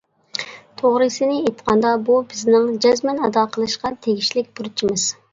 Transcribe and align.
توغرىسىنى 0.81 1.33
ئېيتقاندا، 1.41 1.91
بۇ 2.07 2.15
بىزنىڭ 2.31 2.65
جەزمەن 2.85 3.21
ئادا 3.27 3.43
قىلىشقا 3.57 3.91
تېگىشلىك 4.07 4.49
بۇرچىمىز. 4.61 5.05